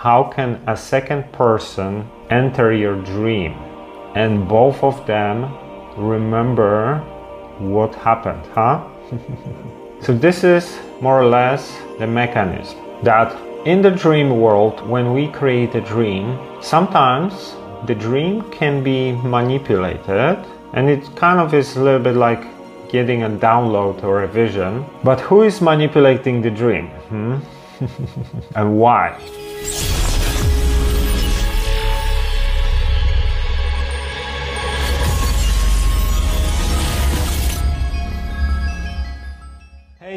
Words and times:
how 0.00 0.24
can 0.24 0.58
a 0.66 0.74
second 0.74 1.30
person 1.30 2.08
enter 2.30 2.72
your 2.72 2.96
dream 3.02 3.52
and 4.14 4.48
both 4.48 4.82
of 4.82 5.06
them 5.06 5.44
remember 5.94 6.96
what 7.58 7.94
happened, 7.96 8.42
huh? 8.54 8.82
so 10.00 10.14
this 10.14 10.42
is 10.42 10.78
more 11.02 11.20
or 11.20 11.26
less 11.26 11.76
the 11.98 12.06
mechanism 12.06 12.78
that 13.02 13.30
in 13.66 13.82
the 13.82 13.90
dream 13.90 14.40
world, 14.40 14.80
when 14.88 15.12
we 15.12 15.28
create 15.28 15.74
a 15.74 15.82
dream, 15.82 16.38
sometimes 16.62 17.54
the 17.86 17.94
dream 17.94 18.50
can 18.50 18.82
be 18.82 19.12
manipulated 19.12 20.38
and 20.72 20.88
it 20.88 21.04
kind 21.14 21.38
of 21.38 21.52
is 21.52 21.76
a 21.76 21.82
little 21.82 22.00
bit 22.00 22.16
like 22.16 22.42
getting 22.88 23.24
a 23.24 23.28
download 23.28 24.02
or 24.02 24.22
a 24.22 24.28
vision. 24.28 24.82
But 25.04 25.20
who 25.20 25.42
is 25.42 25.60
manipulating 25.60 26.40
the 26.40 26.50
dream? 26.50 26.86
Hmm? 27.10 27.36
and 28.56 28.78
why? 28.78 29.20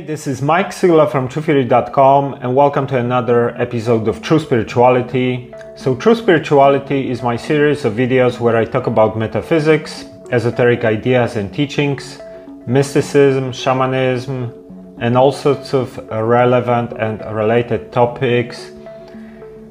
This 0.05 0.27
is 0.27 0.41
Mike 0.41 0.71
Sygula 0.71 1.09
from 1.09 1.30
TruthTheory.com 1.30 2.34
and 2.41 2.53
welcome 2.53 2.85
to 2.88 2.98
another 2.98 3.55
episode 3.61 4.09
of 4.09 4.21
True 4.21 4.38
Spirituality. 4.38 5.53
So, 5.77 5.95
True 5.95 6.13
Spirituality 6.13 7.09
is 7.09 7.23
my 7.23 7.38
series 7.38 7.85
of 7.85 7.94
videos 7.94 8.38
where 8.38 8.58
I 8.58 8.66
talk 8.66 8.88
about 8.88 9.17
metaphysics, 9.17 10.03
esoteric 10.30 10.84
ideas 10.84 11.38
and 11.38 11.53
teachings, 11.53 12.20
mysticism, 12.67 13.53
shamanism, 13.53 14.52
and 14.99 15.17
all 15.17 15.31
sorts 15.31 15.73
of 15.73 15.97
relevant 16.09 16.91
and 16.99 17.22
related 17.33 17.94
topics. 17.94 18.72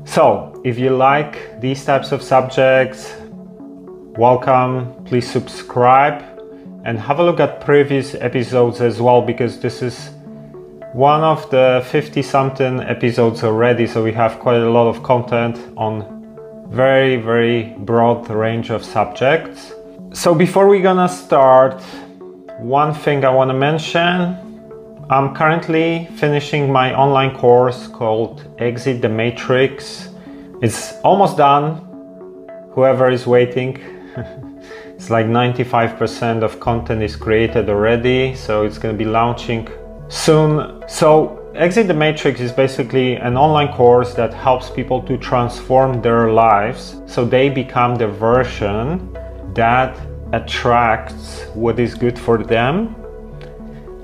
So, 0.06 0.62
if 0.64 0.78
you 0.78 0.96
like 0.96 1.60
these 1.60 1.84
types 1.84 2.10
of 2.10 2.22
subjects, 2.22 3.14
welcome. 4.16 4.94
Please 5.04 5.30
subscribe 5.30 6.22
and 6.86 6.98
have 6.98 7.18
a 7.18 7.22
look 7.22 7.38
at 7.38 7.60
previous 7.60 8.14
episodes 8.14 8.80
as 8.80 8.98
well 8.98 9.20
because 9.20 9.60
this 9.60 9.82
is 9.82 10.10
one 10.92 11.22
of 11.22 11.48
the 11.50 11.82
50 11.90 12.20
something 12.22 12.80
episodes 12.80 13.42
already 13.42 13.86
so 13.86 14.04
we 14.04 14.12
have 14.12 14.38
quite 14.38 14.60
a 14.60 14.70
lot 14.70 14.86
of 14.86 15.02
content 15.02 15.58
on 15.76 16.04
very 16.68 17.16
very 17.16 17.74
broad 17.78 18.28
range 18.28 18.70
of 18.70 18.84
subjects. 18.84 19.72
So 20.12 20.34
before 20.34 20.68
we're 20.68 20.82
gonna 20.82 21.08
start 21.08 21.82
one 22.58 22.94
thing 22.94 23.24
i 23.24 23.30
want 23.30 23.50
to 23.50 23.56
mention. 23.56 24.36
I'm 25.10 25.34
currently 25.34 26.08
finishing 26.16 26.72
my 26.72 26.94
online 26.94 27.36
course 27.36 27.86
called 27.88 28.44
exit 28.58 29.02
the 29.02 29.08
matrix. 29.08 30.08
It's 30.62 30.94
almost 31.02 31.36
done. 31.36 31.80
Whoever 32.74 33.10
is 33.10 33.26
waiting 33.26 33.76
It's 35.02 35.10
like 35.10 35.26
95% 35.26 36.44
of 36.44 36.60
content 36.60 37.02
is 37.02 37.16
created 37.16 37.68
already, 37.68 38.36
so 38.36 38.64
it's 38.64 38.78
to 38.78 38.92
be 38.92 39.04
launching 39.04 39.66
soon. 40.12 40.82
So, 40.88 41.38
Exit 41.54 41.86
the 41.86 41.94
Matrix 41.94 42.40
is 42.40 42.52
basically 42.52 43.16
an 43.16 43.36
online 43.36 43.72
course 43.72 44.14
that 44.14 44.32
helps 44.32 44.70
people 44.70 45.02
to 45.02 45.18
transform 45.18 46.00
their 46.00 46.32
lives 46.32 46.96
so 47.06 47.24
they 47.24 47.48
become 47.48 47.96
the 47.96 48.08
version 48.08 49.12
that 49.54 49.98
attracts 50.32 51.42
what 51.54 51.78
is 51.78 51.94
good 51.94 52.18
for 52.18 52.42
them, 52.42 52.94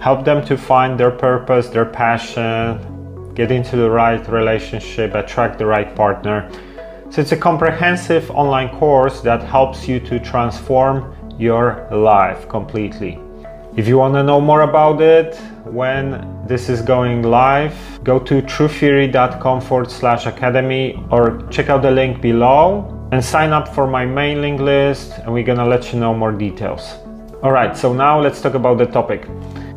help 0.00 0.24
them 0.24 0.44
to 0.46 0.56
find 0.56 1.00
their 1.00 1.10
purpose, 1.10 1.68
their 1.68 1.86
passion, 1.86 3.32
get 3.34 3.50
into 3.50 3.76
the 3.76 3.88
right 3.88 4.28
relationship, 4.28 5.14
attract 5.14 5.58
the 5.58 5.66
right 5.66 5.94
partner 5.94 6.50
so 7.10 7.22
it's 7.22 7.32
a 7.32 7.36
comprehensive 7.36 8.30
online 8.30 8.68
course 8.78 9.22
that 9.22 9.42
helps 9.42 9.88
you 9.88 9.98
to 10.00 10.20
transform 10.20 11.16
your 11.38 11.88
life 11.90 12.46
completely. 12.50 13.18
If 13.78 13.86
you 13.86 13.96
want 13.96 14.14
to 14.14 14.24
know 14.24 14.40
more 14.40 14.62
about 14.62 15.00
it, 15.00 15.36
when 15.64 16.44
this 16.48 16.68
is 16.68 16.82
going 16.82 17.22
live, 17.22 17.72
go 18.02 18.18
to 18.18 18.42
truththeory.com 18.42 19.60
forward 19.60 19.88
slash 19.88 20.26
academy 20.26 21.00
or 21.12 21.46
check 21.48 21.68
out 21.68 21.82
the 21.82 21.90
link 21.92 22.20
below 22.20 23.08
and 23.12 23.24
sign 23.24 23.52
up 23.52 23.72
for 23.72 23.86
my 23.86 24.04
mailing 24.04 24.56
list 24.56 25.12
and 25.18 25.32
we're 25.32 25.44
gonna 25.44 25.64
let 25.64 25.92
you 25.92 26.00
know 26.00 26.12
more 26.12 26.32
details. 26.32 26.94
All 27.44 27.52
right, 27.52 27.76
so 27.76 27.92
now 27.92 28.20
let's 28.20 28.40
talk 28.40 28.54
about 28.54 28.78
the 28.78 28.86
topic. 28.86 29.26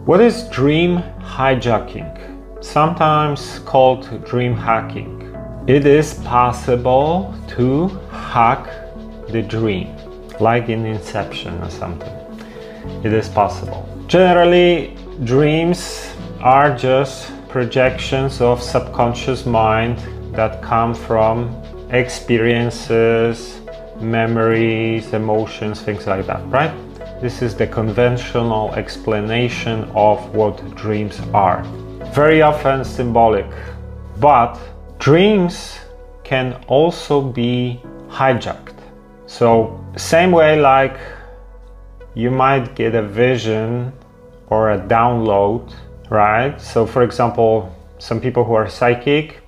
What 0.06 0.20
is 0.20 0.50
dream 0.50 1.04
hijacking? 1.20 2.66
Sometimes 2.66 3.60
called 3.66 4.26
dream 4.26 4.56
hacking. 4.56 5.32
It 5.68 5.86
is 5.86 6.16
possible 6.24 7.36
to 7.50 7.90
hack 8.10 8.66
the 9.28 9.44
dream, 9.44 9.96
like 10.40 10.70
in 10.70 10.88
Inception 10.88 11.62
or 11.62 11.70
something. 11.70 12.12
It 13.04 13.14
is 13.14 13.30
possible. 13.30 13.91
Generally, 14.12 14.98
dreams 15.24 16.14
are 16.42 16.76
just 16.76 17.32
projections 17.48 18.42
of 18.42 18.62
subconscious 18.62 19.46
mind 19.46 19.98
that 20.36 20.62
come 20.62 20.94
from 20.94 21.56
experiences, 21.92 23.62
memories, 24.02 25.14
emotions, 25.14 25.80
things 25.80 26.08
like 26.08 26.28
that, 26.28 26.46
right? 26.50 26.74
This 27.22 27.42
is 27.42 27.56
the 27.56 27.68
conventional 27.68 28.74
explanation 28.76 29.86
of 29.96 30.36
what 30.36 30.76
dreams 30.76 31.18
are. 31.34 31.64
Very 32.14 32.42
often 32.42 32.84
symbolic, 32.84 33.48
but 34.20 34.60
Dreams 35.00 35.80
can 36.24 36.54
also 36.68 37.22
be 37.22 37.82
hijacked. 38.08 38.78
So, 39.26 39.84
same 39.96 40.32
way 40.32 40.62
like 40.62 41.00
you 42.14 42.30
might 42.30 42.76
get 42.76 42.94
a 42.94 43.02
vision 43.02 43.94
or 44.52 44.72
a 44.72 44.80
download, 44.80 45.74
right? 46.10 46.60
So, 46.62 46.86
for 46.86 47.02
example, 47.04 47.74
some 47.98 48.20
people 48.20 48.44
who 48.44 48.54
are 48.54 48.70
psychic, 48.70 49.42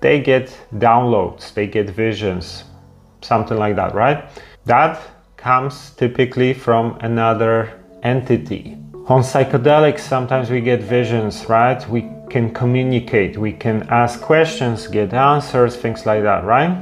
they 0.00 0.20
get 0.20 0.56
downloads, 0.76 1.52
they 1.52 1.66
get 1.66 1.90
visions, 1.90 2.64
something 3.20 3.58
like 3.58 3.74
that, 3.76 3.94
right? 3.94 4.24
That 4.64 5.00
comes 5.36 5.90
typically 5.90 6.54
from 6.54 6.96
another 7.00 7.82
entity. 8.02 8.78
On 9.08 9.22
psychedelics, 9.22 10.00
sometimes 10.00 10.50
we 10.50 10.60
get 10.60 10.82
visions, 10.82 11.48
right? 11.48 11.86
We 11.88 12.08
can 12.30 12.52
communicate, 12.54 13.36
we 13.36 13.52
can 13.52 13.88
ask 13.90 14.20
questions, 14.20 14.86
get 14.86 15.12
answers, 15.14 15.76
things 15.76 16.06
like 16.06 16.22
that, 16.22 16.44
right? 16.44 16.72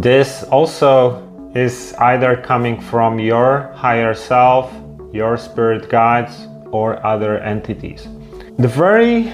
This 0.00 0.44
also 0.44 1.24
is 1.54 1.94
either 1.98 2.36
coming 2.36 2.80
from 2.80 3.18
your 3.18 3.72
higher 3.74 4.14
self, 4.14 4.72
your 5.12 5.36
spirit 5.36 5.88
guides, 5.88 6.46
or 6.72 7.04
other 7.06 7.38
entities. 7.38 8.08
The 8.58 8.68
very 8.68 9.32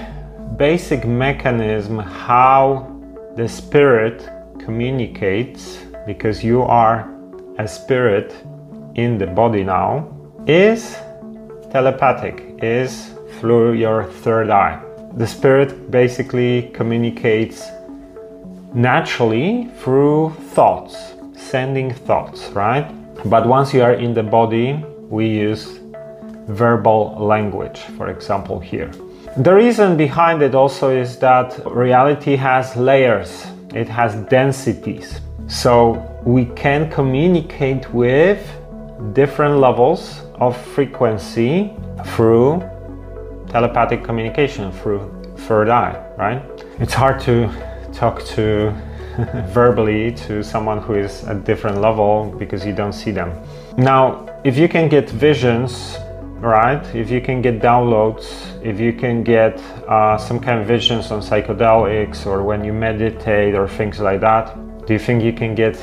basic 0.57 1.05
mechanism 1.05 1.99
how 1.99 2.91
the 3.35 3.47
spirit 3.47 4.27
communicates, 4.59 5.79
because 6.05 6.43
you 6.43 6.61
are 6.61 7.09
a 7.57 7.67
spirit 7.67 8.33
in 8.95 9.17
the 9.17 9.27
body 9.27 9.63
now, 9.63 10.07
is 10.47 10.97
telepathic, 11.71 12.43
is 12.63 13.11
through 13.39 13.73
your 13.73 14.05
third 14.05 14.49
eye 14.49 14.81
the 15.15 15.25
spirit 15.25 15.89
basically 15.89 16.69
communicates 16.73 17.63
naturally 18.73 19.69
through 19.79 20.31
thoughts, 20.51 21.13
sending 21.37 21.93
thoughts, 21.93 22.49
right? 22.49 22.85
But 23.23 23.47
once 23.47 23.73
you 23.73 23.81
are 23.81 23.93
in 23.93 24.13
the 24.13 24.23
body, 24.23 24.83
we 25.09 25.27
use 25.29 25.79
verbal 26.47 27.15
language, 27.19 27.79
for 27.97 28.09
example, 28.09 28.59
here. 28.59 28.91
The 29.37 29.53
reason 29.53 29.97
behind 29.97 30.41
it 30.41 30.55
also 30.55 30.95
is 30.95 31.17
that 31.19 31.59
reality 31.65 32.35
has 32.35 32.75
layers, 32.75 33.45
it 33.73 33.89
has 33.89 34.15
densities. 34.29 35.19
So 35.47 36.01
we 36.23 36.45
can 36.55 36.89
communicate 36.89 37.93
with 37.93 38.39
different 39.13 39.57
levels 39.57 40.21
of 40.35 40.55
frequency 40.57 41.73
through 42.15 42.63
telepathic 43.49 44.03
communication 44.03 44.71
through 44.71 45.11
third 45.47 45.69
eye, 45.69 45.95
right? 46.17 46.41
It's 46.79 46.93
hard 46.93 47.19
to 47.21 47.49
talk 47.93 48.23
to 48.35 48.73
verbally 49.53 50.11
to 50.11 50.43
someone 50.43 50.81
who 50.81 50.95
is 50.95 51.23
at 51.23 51.45
different 51.45 51.79
level 51.79 52.35
because 52.37 52.65
you 52.65 52.73
don't 52.73 52.93
see 52.93 53.11
them. 53.11 53.31
Now, 53.77 54.27
if 54.43 54.57
you 54.57 54.67
can 54.67 54.89
get 54.89 55.09
visions, 55.09 55.97
right? 56.39 56.83
If 56.95 57.09
you 57.09 57.21
can 57.21 57.41
get 57.41 57.59
downloads, 57.59 58.25
if 58.63 58.79
you 58.79 58.93
can 58.93 59.23
get 59.23 59.59
uh, 59.87 60.17
some 60.17 60.39
kind 60.39 60.59
of 60.59 60.67
visions 60.67 61.11
on 61.11 61.21
psychedelics 61.21 62.25
or 62.25 62.43
when 62.43 62.63
you 62.63 62.73
meditate 62.73 63.55
or 63.55 63.67
things 63.67 63.99
like 63.99 64.21
that, 64.21 64.55
do 64.85 64.93
you 64.93 64.99
think 64.99 65.23
you 65.23 65.33
can 65.33 65.55
get 65.55 65.75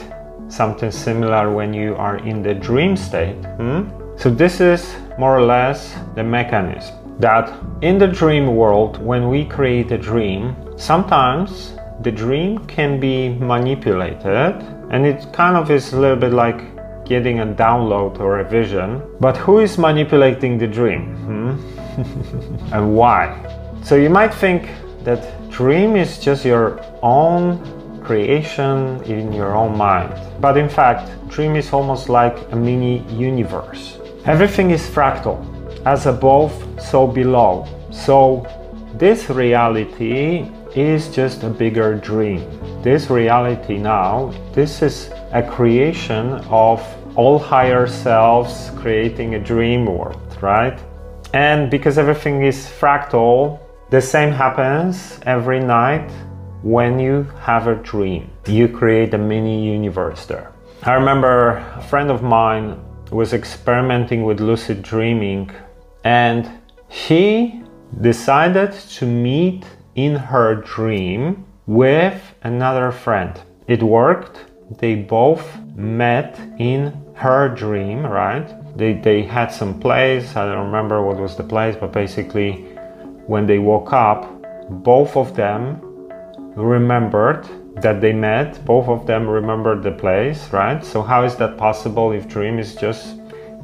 something 0.48 0.90
similar 0.90 1.52
when 1.52 1.72
you 1.72 1.94
are 1.96 2.18
in 2.18 2.42
the 2.42 2.54
dream 2.54 2.96
state? 2.96 3.36
Hmm? 3.56 3.88
So 4.16 4.30
this 4.30 4.60
is 4.60 4.94
more 5.18 5.36
or 5.36 5.42
less 5.42 5.96
the 6.14 6.22
mechanism 6.22 7.02
that 7.18 7.52
in 7.82 7.98
the 7.98 8.06
dream 8.06 8.56
world, 8.56 9.02
when 9.02 9.28
we 9.28 9.44
create 9.44 9.92
a 9.92 9.98
dream, 9.98 10.56
sometimes 10.76 11.74
the 12.00 12.10
dream 12.10 12.58
can 12.66 12.98
be 12.98 13.28
manipulated 13.28 14.54
and 14.90 15.06
it 15.06 15.32
kind 15.32 15.56
of 15.56 15.70
is 15.70 15.92
a 15.92 16.00
little 16.00 16.16
bit 16.16 16.32
like 16.32 16.60
getting 17.04 17.40
a 17.40 17.46
download 17.46 18.20
or 18.20 18.40
a 18.40 18.48
vision. 18.48 19.02
But 19.20 19.36
who 19.36 19.60
is 19.60 19.78
manipulating 19.78 20.58
the 20.58 20.66
dream? 20.66 21.16
Hmm? 21.16 22.72
and 22.74 22.96
why? 22.96 23.36
So 23.84 23.96
you 23.96 24.10
might 24.10 24.32
think 24.32 24.68
that 25.04 25.50
dream 25.50 25.96
is 25.96 26.18
just 26.18 26.44
your 26.44 26.80
own 27.02 27.58
creation 28.02 29.02
in 29.04 29.32
your 29.32 29.54
own 29.54 29.76
mind. 29.76 30.14
But 30.40 30.56
in 30.56 30.68
fact, 30.68 31.10
dream 31.28 31.56
is 31.56 31.72
almost 31.72 32.08
like 32.08 32.36
a 32.52 32.56
mini 32.56 33.02
universe. 33.12 33.98
Everything 34.24 34.70
is 34.70 34.82
fractal, 34.82 35.38
as 35.86 36.06
above, 36.06 36.52
so 36.80 37.06
below. 37.06 37.66
So 37.90 38.46
this 39.02 39.28
reality 39.28 40.48
is 40.76 41.08
just 41.08 41.42
a 41.42 41.50
bigger 41.50 41.96
dream. 41.96 42.40
This 42.82 43.10
reality 43.10 43.76
now, 43.76 44.32
this 44.52 44.80
is 44.80 45.10
a 45.32 45.42
creation 45.42 46.34
of 46.48 46.80
all 47.16 47.36
higher 47.36 47.88
selves 47.88 48.70
creating 48.76 49.34
a 49.34 49.40
dream 49.40 49.86
world, 49.86 50.38
right? 50.40 50.78
And 51.34 51.68
because 51.68 51.98
everything 51.98 52.44
is 52.44 52.64
fractal, 52.64 53.58
the 53.90 54.00
same 54.00 54.30
happens 54.30 55.18
every 55.26 55.58
night 55.58 56.08
when 56.62 57.00
you 57.00 57.24
have 57.40 57.66
a 57.66 57.74
dream. 57.74 58.30
You 58.46 58.68
create 58.68 59.14
a 59.14 59.18
mini 59.18 59.66
universe 59.66 60.26
there. 60.26 60.52
I 60.84 60.92
remember 60.92 61.56
a 61.74 61.82
friend 61.82 62.08
of 62.08 62.22
mine 62.22 62.80
was 63.10 63.32
experimenting 63.32 64.22
with 64.22 64.38
lucid 64.38 64.80
dreaming 64.80 65.50
and 66.04 66.48
he 66.88 67.61
decided 68.00 68.72
to 68.72 69.06
meet 69.06 69.64
in 69.94 70.16
her 70.16 70.54
dream 70.54 71.44
with 71.66 72.34
another 72.42 72.90
friend. 72.90 73.40
It 73.66 73.82
worked. 73.82 74.40
They 74.78 74.94
both 74.94 75.44
met 75.74 76.38
in 76.58 76.92
her 77.14 77.48
dream, 77.48 78.04
right? 78.06 78.48
They, 78.76 78.94
they 78.94 79.22
had 79.22 79.48
some 79.48 79.78
place. 79.78 80.34
I 80.34 80.46
don't 80.46 80.66
remember 80.66 81.02
what 81.02 81.18
was 81.18 81.36
the 81.36 81.44
place, 81.44 81.76
but 81.76 81.92
basically, 81.92 82.52
when 83.26 83.46
they 83.46 83.58
woke 83.58 83.92
up, 83.92 84.28
both 84.70 85.16
of 85.16 85.36
them 85.36 85.80
remembered 86.56 87.46
that 87.76 88.00
they 88.00 88.12
met. 88.12 88.64
Both 88.64 88.88
of 88.88 89.06
them 89.06 89.28
remembered 89.28 89.82
the 89.82 89.92
place, 89.92 90.50
right? 90.52 90.84
So, 90.84 91.02
how 91.02 91.24
is 91.24 91.36
that 91.36 91.58
possible 91.58 92.12
if 92.12 92.28
dream 92.28 92.58
is 92.58 92.74
just 92.74 93.16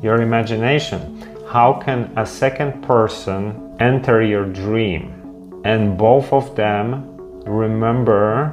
your 0.03 0.21
imagination? 0.21 1.27
How 1.49 1.73
can 1.73 2.13
a 2.17 2.27
second 2.27 2.83
person 2.83 3.68
enter 3.81 4.23
your 4.23 4.45
dream 4.45 5.63
and 5.65 5.97
both 5.97 6.33
of 6.33 6.55
them 6.57 7.17
remember 7.45 8.51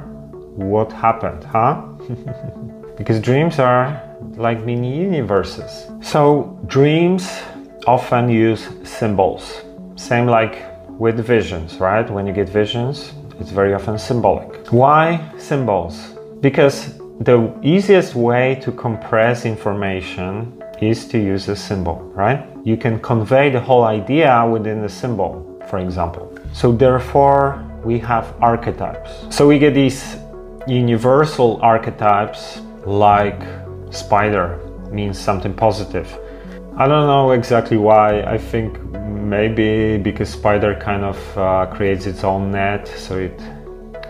what 0.54 0.92
happened, 0.92 1.44
huh? 1.44 1.82
because 2.96 3.20
dreams 3.20 3.58
are 3.58 4.02
like 4.36 4.64
mini 4.64 4.98
universes. 4.98 5.86
So, 6.02 6.58
dreams 6.66 7.28
often 7.86 8.28
use 8.28 8.68
symbols. 8.84 9.62
Same 9.96 10.26
like 10.26 10.64
with 10.88 11.18
visions, 11.24 11.78
right? 11.78 12.08
When 12.10 12.26
you 12.26 12.32
get 12.32 12.48
visions, 12.48 13.12
it's 13.38 13.50
very 13.50 13.74
often 13.74 13.98
symbolic. 13.98 14.66
Why 14.72 15.30
symbols? 15.38 16.16
Because 16.40 16.98
the 17.20 17.52
easiest 17.62 18.14
way 18.14 18.56
to 18.62 18.72
compress 18.72 19.46
information 19.46 20.62
is 20.80 21.06
to 21.08 21.18
use 21.18 21.48
a 21.48 21.56
symbol, 21.56 21.96
right? 22.14 22.46
You 22.64 22.76
can 22.76 23.00
convey 23.00 23.50
the 23.50 23.60
whole 23.60 23.84
idea 23.84 24.46
within 24.50 24.82
the 24.82 24.88
symbol, 24.88 25.60
for 25.68 25.78
example. 25.78 26.36
So, 26.52 26.72
therefore, 26.72 27.64
we 27.84 27.98
have 28.00 28.34
archetypes. 28.40 29.10
So, 29.34 29.46
we 29.46 29.58
get 29.58 29.74
these 29.74 30.16
universal 30.66 31.60
archetypes 31.62 32.60
like 32.84 33.40
spider 33.90 34.60
means 34.90 35.18
something 35.18 35.54
positive. 35.54 36.08
I 36.76 36.86
don't 36.86 37.06
know 37.06 37.30
exactly 37.30 37.78
why. 37.78 38.22
I 38.22 38.36
think 38.36 38.78
maybe 38.92 39.96
because 39.96 40.28
spider 40.28 40.74
kind 40.74 41.04
of 41.04 41.38
uh, 41.38 41.66
creates 41.66 42.06
its 42.06 42.22
own 42.22 42.52
net, 42.52 42.86
so 42.86 43.18
it 43.18 43.40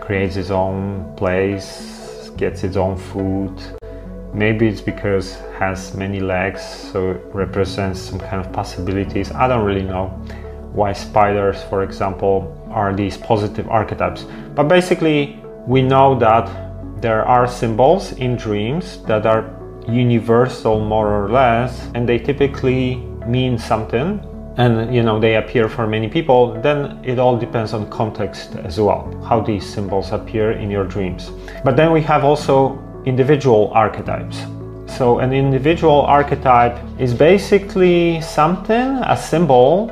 creates 0.01 0.35
its 0.35 0.49
own 0.49 1.13
place, 1.15 2.29
gets 2.37 2.63
its 2.63 2.75
own 2.75 2.97
food. 2.97 3.53
Maybe 4.37 4.67
it's 4.67 4.81
because 4.81 5.33
has 5.57 5.95
many 5.95 6.19
legs, 6.19 6.61
so 6.63 7.09
it 7.09 7.21
represents 7.33 7.99
some 7.99 8.19
kind 8.19 8.45
of 8.45 8.53
possibilities. 8.53 9.31
I 9.31 9.47
don't 9.47 9.65
really 9.65 9.81
know 9.81 10.09
why 10.73 10.93
spiders, 10.93 11.63
for 11.63 11.81
example, 11.81 12.55
are 12.69 12.93
these 12.93 13.17
positive 13.17 13.67
archetypes. 13.67 14.27
But 14.53 14.67
basically, 14.67 15.41
we 15.65 15.81
know 15.81 16.19
that 16.19 17.01
there 17.01 17.25
are 17.25 17.47
symbols 17.47 18.11
in 18.13 18.35
dreams 18.35 19.01
that 19.05 19.25
are 19.25 19.49
universal 19.89 20.85
more 20.85 21.07
or 21.07 21.31
less 21.31 21.89
and 21.95 22.07
they 22.07 22.19
typically 22.19 22.97
mean 23.25 23.57
something 23.57 24.21
and 24.57 24.93
you 24.93 25.01
know 25.01 25.19
they 25.19 25.35
appear 25.35 25.69
for 25.69 25.87
many 25.87 26.09
people 26.09 26.59
then 26.61 26.99
it 27.03 27.19
all 27.19 27.37
depends 27.37 27.73
on 27.73 27.89
context 27.89 28.55
as 28.55 28.79
well 28.79 29.09
how 29.23 29.39
these 29.39 29.65
symbols 29.65 30.11
appear 30.11 30.51
in 30.51 30.69
your 30.69 30.83
dreams 30.83 31.31
but 31.63 31.77
then 31.77 31.91
we 31.91 32.01
have 32.01 32.25
also 32.25 32.77
individual 33.07 33.71
archetypes. 33.73 34.45
So 34.97 35.19
an 35.19 35.31
individual 35.31 36.01
archetype 36.01 36.77
is 36.99 37.13
basically 37.13 38.19
something 38.19 38.99
a 39.03 39.15
symbol 39.15 39.87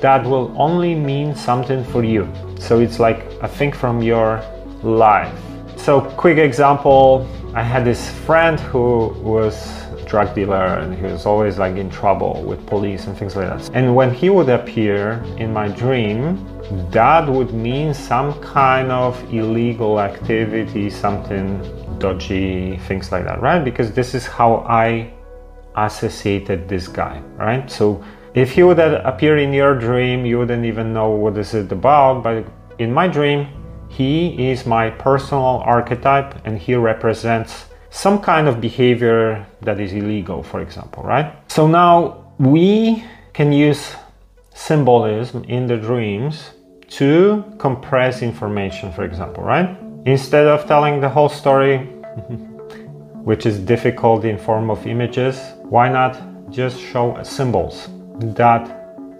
that 0.00 0.24
will 0.24 0.54
only 0.56 0.94
mean 0.94 1.34
something 1.34 1.84
for 1.84 2.02
you. 2.02 2.26
So 2.58 2.80
it's 2.80 2.98
like 2.98 3.24
a 3.42 3.48
thing 3.48 3.72
from 3.72 4.02
your 4.02 4.42
life. 4.82 5.32
So 5.76 6.00
quick 6.00 6.38
example 6.38 7.28
I 7.54 7.62
had 7.62 7.84
this 7.84 8.10
friend 8.26 8.58
who 8.58 9.14
was 9.22 9.85
drug 10.06 10.34
dealer 10.34 10.78
and 10.78 10.94
he 10.94 11.02
was 11.02 11.26
always 11.26 11.58
like 11.58 11.76
in 11.76 11.90
trouble 11.90 12.42
with 12.44 12.64
police 12.66 13.06
and 13.06 13.16
things 13.16 13.36
like 13.36 13.48
that. 13.48 13.70
And 13.74 13.94
when 13.94 14.12
he 14.12 14.30
would 14.30 14.48
appear 14.48 15.22
in 15.36 15.52
my 15.52 15.68
dream, 15.68 16.46
that 16.90 17.28
would 17.28 17.52
mean 17.52 17.92
some 17.92 18.40
kind 18.40 18.90
of 18.90 19.22
illegal 19.32 20.00
activity, 20.00 20.88
something 20.90 21.60
dodgy, 21.98 22.78
things 22.88 23.12
like 23.12 23.24
that, 23.24 23.40
right? 23.42 23.64
Because 23.64 23.92
this 23.92 24.14
is 24.14 24.26
how 24.26 24.56
I 24.68 25.12
associated 25.76 26.68
this 26.68 26.88
guy, 26.88 27.20
right? 27.36 27.70
So 27.70 28.02
if 28.34 28.52
he 28.52 28.62
would 28.62 28.78
appear 28.78 29.38
in 29.38 29.52
your 29.52 29.78
dream, 29.78 30.24
you 30.24 30.38
wouldn't 30.38 30.64
even 30.64 30.92
know 30.92 31.10
what 31.10 31.36
is 31.38 31.54
it 31.54 31.72
about, 31.72 32.22
but 32.22 32.46
in 32.78 32.92
my 32.92 33.08
dream, 33.08 33.48
he 33.88 34.50
is 34.50 34.66
my 34.66 34.90
personal 34.90 35.62
archetype 35.64 36.34
and 36.44 36.58
he 36.58 36.74
represents 36.74 37.66
some 37.90 38.20
kind 38.20 38.48
of 38.48 38.60
behavior 38.60 39.46
that 39.62 39.80
is 39.80 39.92
illegal, 39.92 40.42
for 40.42 40.60
example, 40.60 41.02
right? 41.02 41.32
So 41.50 41.66
now 41.66 42.32
we 42.38 43.04
can 43.32 43.52
use 43.52 43.94
symbolism 44.54 45.44
in 45.44 45.66
the 45.66 45.76
dreams 45.76 46.50
to 46.88 47.44
compress 47.58 48.22
information, 48.22 48.92
for 48.92 49.04
example, 49.04 49.42
right? 49.42 49.76
Instead 50.06 50.46
of 50.46 50.66
telling 50.66 51.00
the 51.00 51.08
whole 51.08 51.28
story, 51.28 51.78
which 53.24 53.44
is 53.44 53.58
difficult 53.58 54.24
in 54.24 54.38
form 54.38 54.70
of 54.70 54.86
images, 54.86 55.40
why 55.64 55.88
not 55.88 56.16
just 56.50 56.80
show 56.80 57.20
symbols 57.22 57.88
that 58.20 58.64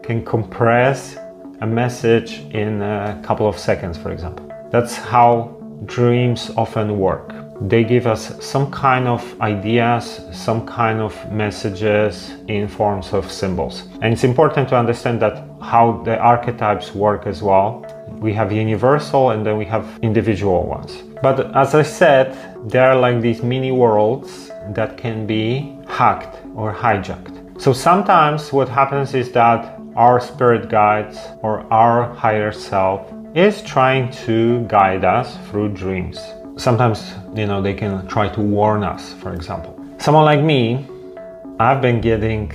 can 0.02 0.25
compress 0.25 1.16
a 1.61 1.66
message 1.66 2.40
in 2.54 2.80
a 2.82 3.20
couple 3.25 3.49
of 3.49 3.58
seconds, 3.58 3.99
for 3.99 4.12
example? 4.12 4.46
That's 4.70 4.96
how 4.96 5.56
dreams 5.87 6.50
often 6.56 6.99
work. 6.99 7.45
They 7.60 7.84
give 7.84 8.06
us 8.06 8.44
some 8.44 8.70
kind 8.70 9.08
of 9.08 9.40
ideas, 9.40 10.20
some 10.32 10.66
kind 10.66 11.00
of 11.00 11.14
messages 11.32 12.32
in 12.48 12.68
forms 12.68 13.12
of 13.12 13.30
symbols. 13.30 13.84
And 14.02 14.12
it's 14.12 14.25
important 14.25 14.68
to 14.70 14.76
understand 14.76 15.20
that 15.22 15.42
how 15.62 16.02
the 16.04 16.18
archetypes 16.18 16.94
work 16.94 17.26
as 17.26 17.42
well. 17.42 17.84
We 18.20 18.32
have 18.34 18.52
universal 18.52 19.30
and 19.30 19.44
then 19.44 19.56
we 19.56 19.64
have 19.66 19.86
individual 20.02 20.66
ones. 20.66 21.02
But 21.22 21.54
as 21.56 21.75
I 21.75 21.82
said, 21.82 22.36
they 22.68 22.78
are 22.78 22.96
like 22.96 23.20
these 23.20 23.42
mini 23.42 23.72
worlds 23.72 24.50
that 24.70 24.96
can 24.96 25.26
be 25.26 25.76
hacked 25.88 26.36
or 26.54 26.75
hijacked. 26.75 27.60
So 27.60 27.72
sometimes 27.72 28.52
what 28.52 28.68
happens 28.68 29.14
is 29.14 29.32
that 29.32 29.80
our 29.96 30.20
spirit 30.20 30.68
guides 30.68 31.18
or 31.42 31.60
our 31.72 32.12
higher 32.14 32.52
self 32.52 33.10
is 33.34 33.62
trying 33.62 34.10
to 34.10 34.66
guide 34.66 35.04
us 35.04 35.36
through 35.48 35.70
dreams. 35.70 36.18
Sometimes, 36.56 37.12
you 37.34 37.46
know, 37.46 37.60
they 37.60 37.75
can 37.75 38.06
try 38.06 38.28
to 38.28 38.40
warn 38.40 38.82
us, 38.82 39.12
for 39.14 39.34
example. 39.34 39.78
Someone 39.98 40.25
like 40.25 40.40
me, 40.40 40.86
I've 41.60 41.82
been 41.82 42.00
getting 42.00 42.50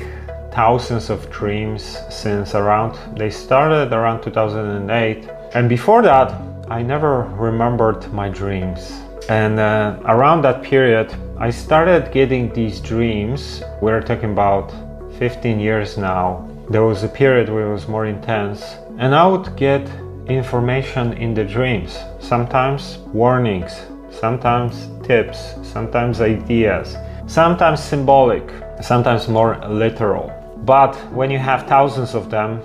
thousands 0.51 1.09
of 1.11 1.29
dreams 1.29 1.99
since 2.09 2.55
around, 2.55 2.97
they 3.15 3.29
started 3.29 3.93
around 3.93 4.21
2008. 4.23 5.29
And 5.53 5.69
before 5.69 6.01
that, 6.01 6.33
I 6.69 6.81
never 6.81 7.23
remembered 7.37 8.11
my 8.11 8.27
dreams. 8.27 8.91
And 9.29 9.59
uh, 9.59 9.99
around 10.05 10.41
that 10.43 10.63
period, 10.63 11.13
I 11.37 11.51
started 11.51 12.11
getting 12.11 12.51
these 12.53 12.79
dreams. 12.79 13.61
We're 13.81 14.01
talking 14.01 14.31
about 14.31 14.71
15 15.19 15.59
years 15.59 15.97
now. 15.97 16.49
There 16.71 16.83
was 16.83 17.03
a 17.03 17.07
period 17.07 17.49
where 17.49 17.67
it 17.67 17.71
was 17.71 17.87
more 17.87 18.07
intense. 18.07 18.63
And 18.97 19.13
I 19.13 19.27
would 19.27 19.55
get 19.55 19.87
information 20.27 21.13
in 21.13 21.33
the 21.33 21.43
dreams, 21.43 21.99
sometimes 22.19 22.97
warnings, 23.13 23.85
sometimes 24.11 24.89
tips, 25.03 25.55
sometimes 25.63 26.21
ideas, 26.21 26.97
sometimes 27.27 27.81
symbolic, 27.81 28.43
sometimes 28.81 29.27
more 29.27 29.57
literal. 29.67 30.31
But 30.65 30.95
when 31.11 31.31
you 31.31 31.39
have 31.39 31.67
thousands 31.67 32.13
of 32.13 32.29
them, 32.29 32.61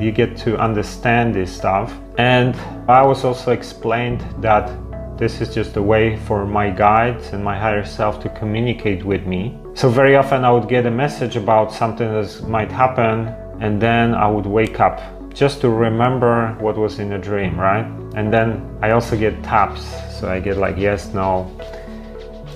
you 0.00 0.12
get 0.12 0.36
to 0.38 0.58
understand 0.58 1.34
this 1.34 1.54
stuff. 1.54 1.96
And 2.18 2.54
I 2.88 3.02
was 3.02 3.24
also 3.24 3.52
explained 3.52 4.24
that 4.40 4.68
this 5.16 5.40
is 5.40 5.54
just 5.54 5.76
a 5.76 5.82
way 5.82 6.16
for 6.16 6.44
my 6.44 6.70
guides 6.70 7.32
and 7.32 7.44
my 7.44 7.56
higher 7.58 7.84
self 7.84 8.20
to 8.22 8.28
communicate 8.30 9.04
with 9.04 9.26
me. 9.26 9.56
So 9.74 9.88
very 9.88 10.16
often 10.16 10.44
I 10.44 10.50
would 10.50 10.68
get 10.68 10.86
a 10.86 10.90
message 10.90 11.36
about 11.36 11.72
something 11.72 12.12
that 12.12 12.48
might 12.48 12.72
happen 12.72 13.28
and 13.60 13.80
then 13.80 14.14
I 14.14 14.28
would 14.28 14.46
wake 14.46 14.80
up 14.80 15.00
just 15.34 15.60
to 15.62 15.70
remember 15.70 16.56
what 16.60 16.76
was 16.76 16.98
in 16.98 17.10
the 17.10 17.18
dream, 17.18 17.58
right? 17.58 17.86
And 18.14 18.32
then 18.32 18.78
I 18.82 18.90
also 18.90 19.16
get 19.16 19.42
taps. 19.42 19.82
So 20.18 20.28
I 20.28 20.40
get 20.40 20.56
like 20.56 20.76
yes, 20.76 21.12
no. 21.14 21.50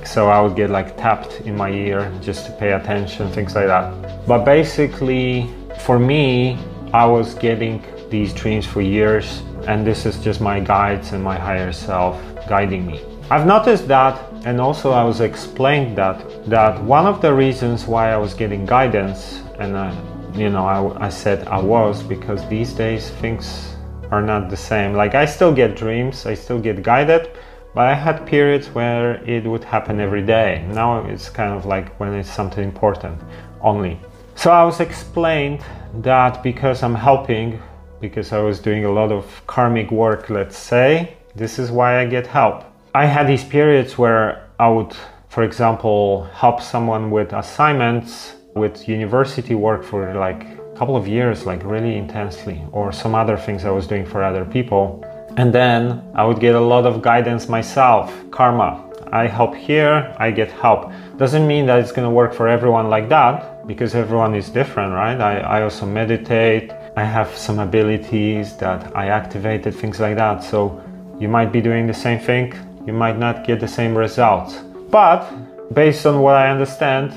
So 0.05 0.29
I 0.29 0.41
would 0.41 0.55
get 0.55 0.71
like 0.71 0.97
tapped 0.97 1.41
in 1.43 1.57
my 1.57 1.71
ear 1.71 2.13
just 2.21 2.47
to 2.47 2.53
pay 2.53 2.73
attention, 2.73 3.31
things 3.33 3.55
like 3.55 3.67
that. 3.67 4.27
But 4.27 4.45
basically, 4.45 5.51
for 5.81 5.99
me, 5.99 6.59
I 6.93 7.07
was 7.07 7.35
getting 7.35 7.83
these 8.11 8.33
dreams 8.33 8.65
for 8.67 8.81
years, 8.81 9.43
and 9.67 9.87
this 9.87 10.07
is 10.07 10.19
just 10.19 10.41
my 10.41 10.61
guides 10.61 11.13
and 11.13 11.23
my 11.23 11.39
higher 11.39 11.73
self 11.73 12.21
guiding 12.49 12.87
me. 12.87 13.01
I've 13.31 13.47
noticed 13.47 13.89
that, 13.89 14.21
and 14.45 14.61
also 14.61 14.93
I 14.93 15.03
was 15.03 15.21
explained 15.21 15.99
that 15.99 16.19
that 16.49 16.81
one 16.85 17.07
of 17.07 17.21
the 17.21 17.35
reasons 17.35 17.87
why 17.87 18.13
I 18.13 18.17
was 18.17 18.35
getting 18.35 18.65
guidance, 18.65 19.43
and 19.59 19.77
I, 19.77 19.91
you 20.37 20.51
know, 20.51 20.67
I, 20.67 21.07
I 21.07 21.09
said 21.09 21.47
I 21.49 21.61
was 21.61 22.03
because 22.03 22.47
these 22.49 22.73
days 22.73 23.11
things 23.23 23.77
are 24.11 24.23
not 24.23 24.51
the 24.51 24.57
same. 24.57 24.93
Like 24.93 25.15
I 25.15 25.25
still 25.25 25.53
get 25.53 25.77
dreams, 25.77 26.27
I 26.27 26.35
still 26.35 26.59
get 26.59 26.83
guided, 26.83 27.31
but 27.75 27.87
I 27.87 27.95
had 27.95 28.27
periods 28.27 28.69
where 28.69 29.23
it 29.25 29.45
would 29.45 29.65
happen 29.65 30.01
every 30.01 30.23
day. 30.23 30.67
Now 30.73 31.05
it's 31.07 31.29
kind 31.29 31.53
of 31.53 31.67
like 31.67 31.99
when 31.99 32.15
it's 32.15 32.31
something 32.31 32.63
important 32.63 33.21
only. 33.61 33.99
So 34.35 34.51
I 34.51 34.65
was 34.65 34.81
explained 34.81 35.65
that 36.03 36.43
because 36.43 36.83
I'm 36.83 36.95
helping, 36.95 37.61
because 38.01 38.33
I 38.33 38.39
was 38.39 38.61
doing 38.61 38.85
a 38.85 38.93
lot 38.93 39.11
of 39.11 39.25
karmic 39.47 39.91
work, 39.91 40.29
let's 40.29 40.59
say, 40.59 41.17
this 41.35 41.59
is 41.59 41.71
why 41.71 42.01
I 42.01 42.07
get 42.07 42.27
help. 42.27 42.65
I 42.95 43.07
had 43.07 43.27
these 43.27 43.45
periods 43.45 43.99
where 43.99 44.49
I 44.59 44.69
would, 44.69 44.95
for 45.29 45.43
example, 45.43 46.25
help 46.35 46.63
someone 46.63 47.11
with 47.11 47.33
assignments, 47.33 48.35
with 48.57 48.89
university 48.89 49.55
work 49.55 49.85
for 49.85 50.15
like 50.15 50.45
a 50.45 50.77
couple 50.77 50.97
of 50.97 51.07
years, 51.07 51.47
like 51.47 51.63
really 51.65 51.97
intensely, 51.97 52.63
or 52.73 52.93
some 52.93 53.15
other 53.15 53.37
things 53.37 53.65
I 53.65 53.71
was 53.71 53.87
doing 53.87 54.07
for 54.07 54.25
other 54.25 54.45
people. 54.45 55.05
And 55.37 55.53
then 55.55 56.03
I 56.15 56.25
would 56.25 56.41
get 56.41 56.55
a 56.55 56.61
lot 56.61 56.87
of 56.87 57.03
guidance 57.03 57.49
myself, 57.49 58.13
karma. 58.31 58.83
I 59.13 59.27
help 59.27 59.55
here, 59.55 60.15
I 60.19 60.31
get 60.31 60.51
help. 60.51 60.91
Doesn't 61.17 61.47
mean 61.47 61.67
that 61.67 61.79
it's 61.79 61.93
to 61.93 62.11
work 62.11 62.35
for 62.35 62.49
everyone 62.49 62.89
like 62.89 63.09
that 63.11 63.67
because 63.67 63.95
everyone 63.95 64.35
is 64.35 64.49
different, 64.49 64.93
right? 64.93 65.21
I, 65.21 65.39
I 65.39 65.63
also 65.63 65.87
meditate, 65.87 66.73
I 66.97 67.05
have 67.05 67.29
some 67.37 67.59
abilities 67.59 68.57
that 68.57 68.97
I 68.97 69.09
activated, 69.09 69.75
things 69.75 70.01
like 70.01 70.17
that. 70.17 70.43
So 70.43 70.83
you 71.21 71.29
might 71.29 71.53
be 71.53 71.61
doing 71.61 71.87
the 71.87 71.95
same 71.95 72.19
thing, 72.19 72.55
you 72.87 72.93
might 72.93 73.19
not 73.19 73.47
get 73.47 73.61
the 73.61 73.69
same 73.69 73.97
results. 73.97 74.57
But 74.91 75.31
based 75.73 76.07
on 76.07 76.21
what 76.21 76.35
I 76.35 76.51
understand, 76.51 77.13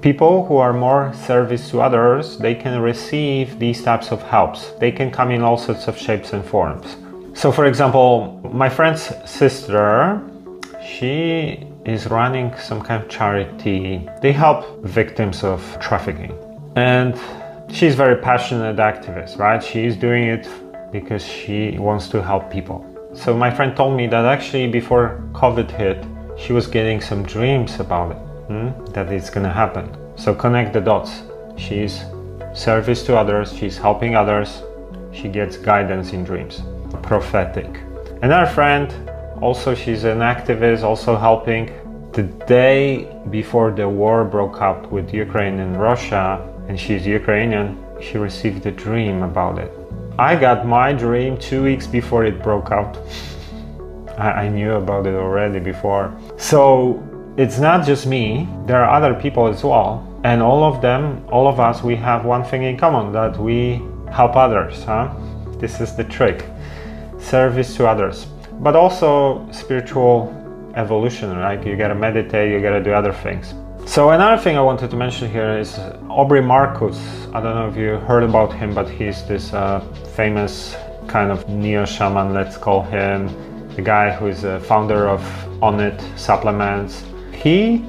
people 0.00 0.46
who 0.46 0.56
are 0.56 0.72
more 0.72 1.12
service 1.14 1.70
to 1.70 1.80
others, 1.80 2.38
they 2.38 2.54
can 2.54 2.80
receive 2.80 3.58
these 3.58 3.82
types 3.82 4.10
of 4.10 4.22
helps. 4.22 4.70
They 4.80 4.92
can 4.92 5.10
come 5.10 5.30
in 5.30 5.42
all 5.42 5.56
sorts 5.56 5.88
of 5.88 5.96
shapes 5.96 6.32
and 6.32 6.44
forms. 6.44 6.96
So 7.34 7.50
for 7.50 7.66
example, 7.66 8.40
my 8.52 8.68
friend's 8.68 9.12
sister, 9.24 10.22
she 10.86 11.66
is 11.84 12.06
running 12.06 12.56
some 12.56 12.80
kind 12.80 13.02
of 13.02 13.08
charity. 13.08 14.08
They 14.22 14.32
help 14.32 14.84
victims 14.84 15.42
of 15.44 15.60
trafficking. 15.80 16.32
And 16.76 17.18
she's 17.70 17.94
very 17.94 18.16
passionate 18.16 18.76
activist, 18.76 19.38
right? 19.38 19.62
She's 19.62 19.96
doing 19.96 20.24
it 20.24 20.48
because 20.92 21.24
she 21.24 21.76
wants 21.78 22.08
to 22.08 22.22
help 22.22 22.50
people. 22.50 22.84
So 23.14 23.36
my 23.36 23.50
friend 23.50 23.76
told 23.76 23.96
me 23.96 24.06
that 24.08 24.24
actually 24.24 24.66
before 24.66 25.22
COVID 25.32 25.70
hit, 25.70 26.04
she 26.36 26.52
was 26.52 26.66
getting 26.66 27.00
some 27.00 27.22
dreams 27.22 27.78
about 27.80 28.12
it, 28.12 28.18
hmm? 28.48 28.84
that 28.92 29.12
it's 29.12 29.30
gonna 29.30 29.52
happen. 29.52 29.96
So 30.16 30.34
connect 30.34 30.72
the 30.72 30.80
dots. 30.80 31.22
She's 31.56 32.04
service 32.54 33.02
to 33.06 33.16
others, 33.16 33.52
she's 33.52 33.76
helping 33.76 34.14
others, 34.14 34.62
she 35.12 35.28
gets 35.28 35.56
guidance 35.56 36.12
in 36.12 36.24
dreams. 36.24 36.62
Prophetic. 37.02 37.80
Another 38.22 38.50
friend 38.50 38.92
also, 39.40 39.74
she's 39.74 40.04
an 40.04 40.18
activist, 40.18 40.82
also 40.82 41.16
helping. 41.16 41.70
The 42.12 42.22
day 42.22 43.14
before 43.30 43.72
the 43.72 43.88
war 43.88 44.24
broke 44.24 44.62
out 44.62 44.90
with 44.90 45.12
Ukraine 45.12 45.58
and 45.58 45.78
Russia, 45.78 46.40
and 46.68 46.78
she's 46.78 47.06
Ukrainian, 47.06 47.76
she 48.00 48.16
received 48.18 48.64
a 48.66 48.70
dream 48.70 49.22
about 49.22 49.58
it. 49.58 49.72
I 50.18 50.36
got 50.36 50.66
my 50.66 50.92
dream 50.92 51.36
two 51.36 51.62
weeks 51.64 51.86
before 51.86 52.24
it 52.24 52.42
broke 52.42 52.70
out. 52.70 52.96
I 54.18 54.48
knew 54.48 54.74
about 54.74 55.06
it 55.06 55.14
already 55.14 55.58
before. 55.58 56.16
So 56.36 57.02
it's 57.36 57.58
not 57.58 57.84
just 57.84 58.06
me, 58.06 58.48
there 58.66 58.84
are 58.84 58.90
other 58.96 59.14
people 59.14 59.46
as 59.46 59.64
well. 59.64 60.06
And 60.24 60.42
all 60.42 60.64
of 60.64 60.80
them, 60.80 61.26
all 61.30 61.48
of 61.48 61.60
us, 61.60 61.82
we 61.82 61.96
have 61.96 62.24
one 62.24 62.44
thing 62.44 62.62
in 62.62 62.76
common 62.76 63.12
that 63.12 63.36
we 63.36 63.82
help 64.10 64.36
others, 64.36 64.84
huh? 64.84 65.14
This 65.58 65.80
is 65.80 65.96
the 65.96 66.04
trick 66.04 66.46
service 67.18 67.76
to 67.76 67.86
others 67.86 68.26
but 68.60 68.76
also 68.76 69.46
spiritual 69.50 70.32
evolution, 70.76 71.36
right? 71.36 71.64
You 71.66 71.76
gotta 71.76 71.94
meditate, 71.94 72.52
you 72.52 72.60
gotta 72.60 72.82
do 72.82 72.92
other 72.92 73.12
things. 73.12 73.54
So 73.86 74.10
another 74.10 74.40
thing 74.40 74.56
I 74.56 74.60
wanted 74.60 74.90
to 74.90 74.96
mention 74.96 75.30
here 75.30 75.58
is 75.58 75.78
Aubrey 76.08 76.40
Marcus. 76.40 76.98
I 77.34 77.40
don't 77.40 77.54
know 77.54 77.68
if 77.68 77.76
you 77.76 77.96
heard 78.06 78.22
about 78.22 78.52
him, 78.52 78.74
but 78.74 78.88
he's 78.88 79.24
this 79.26 79.52
uh, 79.52 79.80
famous 80.16 80.74
kind 81.06 81.30
of 81.30 81.48
neo 81.48 81.84
shaman, 81.84 82.32
let's 82.32 82.56
call 82.56 82.82
him, 82.82 83.28
the 83.76 83.82
guy 83.82 84.10
who 84.10 84.28
is 84.28 84.44
a 84.44 84.60
founder 84.60 85.08
of 85.08 85.20
Onnit 85.60 86.00
supplements. 86.18 87.04
He 87.34 87.84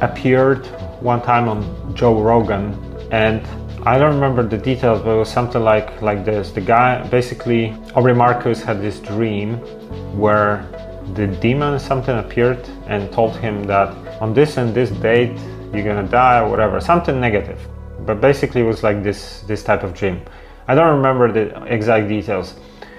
appeared 0.00 0.66
one 1.00 1.22
time 1.22 1.48
on 1.48 1.94
Joe 1.94 2.20
Rogan, 2.20 2.74
and 3.10 3.44
I 3.86 3.98
don't 3.98 4.14
remember 4.14 4.46
the 4.46 4.58
details, 4.58 5.00
but 5.02 5.10
it 5.10 5.18
was 5.18 5.30
something 5.30 5.62
like 5.62 6.02
like 6.02 6.24
this. 6.24 6.50
The 6.50 6.60
guy 6.60 7.02
basically 7.08 7.74
Aubrey 7.94 8.14
Marcus 8.14 8.62
had 8.62 8.82
this 8.82 9.00
dream 9.00 9.56
where 10.16 10.66
the 11.14 11.26
demon 11.26 11.78
something 11.78 12.16
appeared 12.18 12.68
and 12.86 13.10
told 13.10 13.36
him 13.36 13.64
that 13.64 13.88
on 14.20 14.34
this 14.34 14.58
and 14.58 14.74
this 14.74 14.90
date 14.90 15.36
you're 15.72 15.82
gonna 15.82 16.06
die 16.06 16.40
or 16.40 16.48
whatever, 16.50 16.80
something 16.80 17.20
negative. 17.20 17.58
But 18.04 18.20
basically 18.20 18.60
it 18.60 18.64
was 18.64 18.82
like 18.82 19.02
this 19.02 19.40
this 19.48 19.62
type 19.62 19.82
of 19.82 19.94
dream. 19.94 20.20
I 20.68 20.74
don't 20.74 20.94
remember 20.94 21.32
the 21.32 21.64
exact 21.64 22.08
details. 22.08 22.54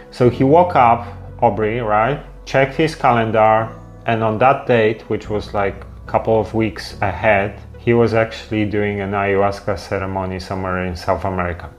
So 0.10 0.30
he 0.30 0.44
woke 0.44 0.76
up, 0.76 1.08
Aubrey, 1.42 1.80
right? 1.80 2.20
Checked 2.46 2.76
his 2.76 2.96
calendar 2.96 3.70
and 4.08 4.24
on 4.24 4.38
that 4.40 4.66
date, 4.66 5.04
which 5.10 5.30
was 5.30 5.54
like 5.54 5.86
couple 6.12 6.38
of 6.38 6.54
weeks 6.54 7.00
ahead, 7.02 7.58
he 7.80 7.94
was 7.94 8.14
actually 8.14 8.66
doing 8.66 9.00
an 9.00 9.12
ayahuasca 9.12 9.80
ceremony 9.80 10.40
somewhere 10.42 10.86
in 10.86 10.96
South 10.96 11.24
America. 11.24 11.70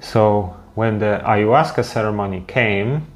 So 0.00 0.54
when 0.76 1.00
the 1.00 1.20
ayahuasca 1.24 1.84
ceremony 1.84 2.44
came, 2.46 3.06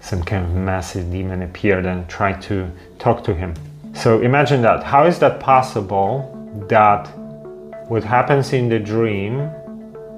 some 0.00 0.24
kind 0.24 0.44
of 0.44 0.52
massive 0.52 1.12
demon 1.12 1.42
appeared 1.42 1.86
and 1.86 2.08
tried 2.08 2.42
to 2.42 2.68
talk 2.98 3.22
to 3.24 3.34
him. 3.34 3.54
So 3.94 4.20
imagine 4.20 4.62
that. 4.62 4.82
How 4.82 5.06
is 5.06 5.20
that 5.20 5.38
possible 5.38 6.10
that 6.68 7.06
what 7.88 8.02
happens 8.02 8.52
in 8.52 8.68
the 8.68 8.80
dream 8.80 9.48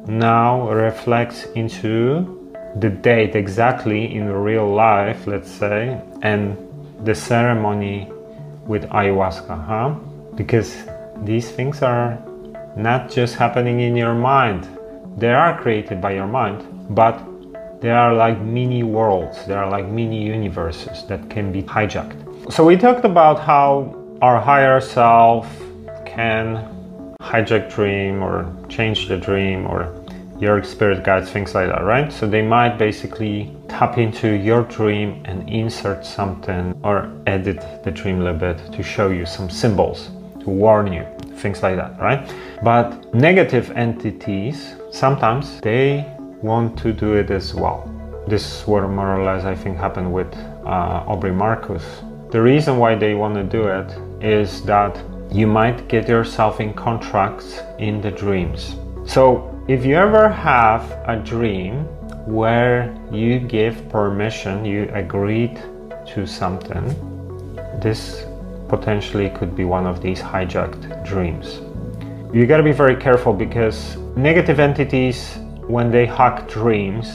now 0.06 0.70
reflects 0.70 1.44
into 1.54 2.38
the 2.76 2.88
date 2.88 3.37
exactly 3.37 4.14
in 4.14 4.32
real 4.32 4.68
life, 4.72 5.26
let's 5.26 5.50
say, 5.50 6.00
and 6.22 6.56
the 7.04 7.14
ceremony 7.14 8.11
with 8.73 8.88
ayahuasca, 8.88 9.55
huh? 9.67 9.91
Because 10.35 10.71
these 11.29 11.50
things 11.50 11.83
are 11.83 12.19
not 12.75 13.11
just 13.11 13.35
happening 13.35 13.81
in 13.81 13.95
your 13.95 14.14
mind, 14.14 14.67
they 15.19 15.33
are 15.33 15.61
created 15.61 16.00
by 16.00 16.12
your 16.12 16.26
mind, 16.26 16.64
but 16.88 17.14
they 17.83 17.91
are 17.91 18.14
like 18.14 18.41
mini 18.41 18.83
worlds, 18.83 19.45
they 19.47 19.52
are 19.52 19.69
like 19.69 19.87
mini 19.87 20.25
universes 20.25 21.05
that 21.09 21.29
can 21.29 21.52
be 21.52 21.62
hijacked. 21.62 22.19
So, 22.50 22.64
we 22.64 22.76
talked 22.79 23.05
about 23.05 23.38
how 23.41 23.95
our 24.23 24.41
higher 24.41 24.81
self 24.81 25.47
can 26.07 26.47
hijack 27.21 27.75
dream 27.75 28.23
or 28.23 28.50
change 28.69 29.09
the 29.09 29.19
dream 29.19 29.67
or 29.67 29.83
your 30.39 30.62
spirit 30.65 31.05
guides, 31.05 31.31
things 31.31 31.55
like 31.55 31.69
that, 31.69 31.85
right? 31.85 32.12
So 32.12 32.27
they 32.27 32.43
might 32.43 32.77
basically 32.79 33.55
tap 33.69 33.99
into 33.99 34.29
your 34.29 34.62
dream 34.65 35.23
and 35.25 35.49
insert 35.49 36.05
something 36.05 36.79
or 36.83 37.11
edit 37.27 37.85
the 37.85 37.91
dream 37.91 38.21
a 38.21 38.25
little 38.25 38.39
bit 38.39 38.73
to 38.73 38.83
show 38.83 39.11
you 39.11 39.27
some 39.27 39.49
symbols, 39.49 40.11
to 40.41 40.51
warn 40.51 40.93
you, 40.93 41.07
things 41.37 41.62
like 41.62 41.77
that, 41.77 41.99
right? 42.01 42.29
But 42.62 43.15
negative 43.15 43.71
entities, 43.73 44.75
sometimes 44.91 45.61
they 45.61 46.07
want 46.43 46.79
to 46.79 46.93
do 46.93 47.15
it 47.15 47.31
as 47.31 47.55
well. 47.55 47.89
This 48.27 48.61
is 48.61 48.67
what 48.67 48.89
more 48.89 49.17
or 49.17 49.25
less 49.25 49.45
I 49.45 49.55
think 49.55 49.77
happened 49.77 50.12
with 50.12 50.33
uh, 50.65 51.05
Aubrey 51.07 51.33
Marcus. 51.33 51.85
The 52.31 52.41
reason 52.41 52.79
why 52.79 52.95
they 52.95 53.15
want 53.15 53.35
to 53.35 53.45
do 53.45 53.67
it 53.67 53.91
is 54.25 54.62
that 54.62 54.99
you 55.31 55.47
might 55.47 55.89
get 55.89 56.09
yourself 56.09 56.61
in 56.61 56.75
contracts 56.75 57.61
in 57.79 58.01
the 58.01 58.11
dreams. 58.11 58.77
So 59.07 59.51
if 59.69 59.85
you 59.85 59.95
ever 59.95 60.28
have 60.28 60.83
a 61.07 61.16
dream 61.16 61.85
where 62.26 62.92
you 63.12 63.38
give 63.38 63.88
permission, 63.88 64.64
you 64.64 64.90
agreed 64.92 65.62
to 66.09 66.26
something, 66.26 66.85
this 67.81 68.26
potentially 68.69 69.31
could 69.31 69.54
be 69.54 69.64
one 69.64 69.87
of 69.87 70.02
these 70.02 70.21
hijacked 70.21 71.07
dreams. 71.07 71.61
You 72.35 72.45
gotta 72.47 72.64
be 72.64 72.73
very 72.73 72.97
careful 72.97 73.33
because 73.33 73.97
negative 74.16 74.59
entities, 74.59 75.37
when 75.69 75.92
they 75.92 76.07
hack 76.07 76.49
dreams, 76.49 77.09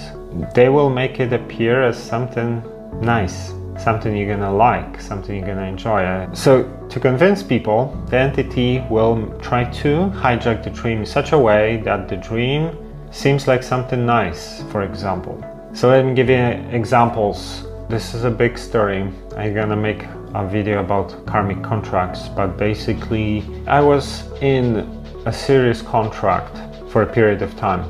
they 0.56 0.70
will 0.70 0.89
make 0.89 1.20
it 1.20 1.34
appear 1.34 1.84
as 1.84 2.01
something 2.01 2.63
nice, 3.01 3.51
something 3.77 4.15
you're 4.15 4.36
gonna 4.36 4.53
like, 4.53 5.00
something 5.00 5.36
you're 5.36 5.48
gonna 5.48 5.67
enjoy. 5.67 6.03
Uh, 6.03 6.34
so, 6.34 6.63
to 6.89 7.00
convince 7.00 7.43
people, 7.43 7.96
the 8.10 8.17
entity 8.17 8.84
will 8.89 9.27
try 9.39 9.63
to 9.81 10.10
hijack 10.15 10.63
the 10.63 10.69
dream 10.69 11.00
in 11.00 11.05
such 11.05 11.31
a 11.31 11.38
way 11.38 11.77
that 11.84 12.07
the 12.07 12.17
dream 12.17 12.75
seems 13.12 13.48
like 13.48 13.63
something 13.63 14.05
nice, 14.05 14.63
for 14.72 14.84
example. 14.84 15.43
So, 15.74 15.89
let 15.89 16.05
me 16.05 16.13
give 16.13 16.29
you 16.29 16.43
examples. 16.72 17.65
This 17.89 18.13
is 18.13 18.24
a 18.24 18.31
big 18.31 18.57
story. 18.57 19.12
I'm 19.38 19.53
gonna 19.53 19.75
make 19.75 20.03
a 20.34 20.46
video 20.46 20.81
about 20.81 21.25
karmic 21.25 21.63
contracts, 21.63 22.27
but 22.27 22.57
basically, 22.57 23.46
I 23.67 23.79
was 23.81 24.24
in 24.41 24.77
a 25.25 25.34
serious 25.34 25.81
contract 25.81 26.57
for 26.89 27.01
a 27.03 27.05
period 27.05 27.41
of 27.41 27.55
time 27.57 27.84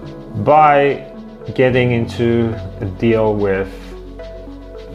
by 0.44 1.12
getting 1.56 1.92
into 1.92 2.54
a 2.82 2.86
deal 2.86 3.36
with 3.36 3.70